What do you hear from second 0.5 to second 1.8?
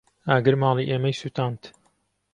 ماڵی ئێمەی سوتاند.